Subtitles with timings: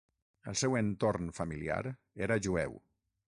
[0.51, 1.79] El seu entorn familiar
[2.29, 2.75] era jueu.